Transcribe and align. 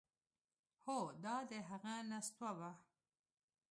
هو 0.85 0.97
دا 1.23 1.35
همغه 1.69 1.95
نستوه 2.09 2.51
و… 2.57 2.61